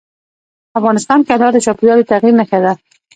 [0.79, 2.73] افغانستان کې انار د چاپېریال د تغیر نښه ده.